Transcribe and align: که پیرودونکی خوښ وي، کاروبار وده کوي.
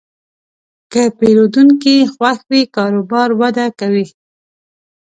که 0.91 1.01
پیرودونکی 1.17 1.95
خوښ 2.13 2.39
وي، 2.49 2.61
کاروبار 2.75 3.29
وده 3.39 3.67
کوي. 3.79 4.05